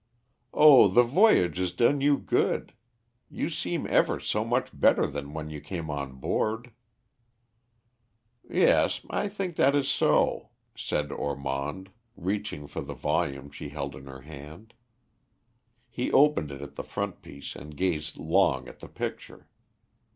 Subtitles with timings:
[0.51, 2.73] "Oh, the voyage has done you good.
[3.29, 6.71] You seem ever so much better than when you came on board."
[8.49, 14.07] "Yes, I think that is so," said Ormond, reaching for the volume she held in
[14.07, 14.73] her hand.
[15.87, 19.47] He opened it at the frontispiece and gazed long at the picture.